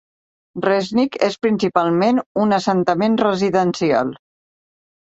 Resnik 0.65 1.17
és 1.27 1.37
principalment 1.47 2.23
un 2.47 2.59
assentament 2.59 3.21
residencial. 3.27 4.15